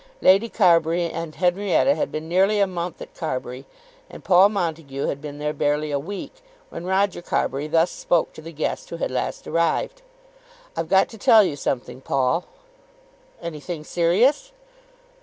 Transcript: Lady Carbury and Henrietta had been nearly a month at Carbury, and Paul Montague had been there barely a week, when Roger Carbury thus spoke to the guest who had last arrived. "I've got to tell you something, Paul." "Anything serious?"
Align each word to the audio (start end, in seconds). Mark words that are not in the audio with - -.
Lady 0.19 0.49
Carbury 0.49 1.03
and 1.11 1.35
Henrietta 1.35 1.93
had 1.93 2.11
been 2.11 2.27
nearly 2.27 2.59
a 2.59 2.65
month 2.65 2.99
at 3.03 3.13
Carbury, 3.13 3.65
and 4.09 4.23
Paul 4.23 4.49
Montague 4.49 5.05
had 5.05 5.21
been 5.21 5.37
there 5.37 5.53
barely 5.53 5.91
a 5.91 5.99
week, 5.99 6.33
when 6.71 6.87
Roger 6.87 7.21
Carbury 7.21 7.67
thus 7.67 7.91
spoke 7.91 8.33
to 8.33 8.41
the 8.41 8.51
guest 8.51 8.89
who 8.89 8.97
had 8.97 9.11
last 9.11 9.45
arrived. 9.45 10.01
"I've 10.75 10.89
got 10.89 11.07
to 11.09 11.19
tell 11.19 11.43
you 11.43 11.55
something, 11.55 12.01
Paul." 12.01 12.45
"Anything 13.43 13.83
serious?" 13.83 14.51